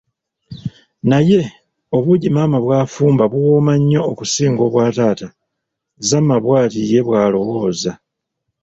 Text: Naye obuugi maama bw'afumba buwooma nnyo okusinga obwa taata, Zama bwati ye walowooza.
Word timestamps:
Naye 1.09 1.39
obuugi 1.95 2.29
maama 2.35 2.57
bw'afumba 2.65 3.23
buwooma 3.31 3.73
nnyo 3.79 4.01
okusinga 4.11 4.61
obwa 4.67 4.85
taata, 4.97 5.27
Zama 6.09 6.35
bwati 6.43 6.79
ye 6.91 6.99
walowooza. 7.09 7.91